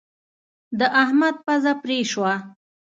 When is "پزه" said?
1.45-1.73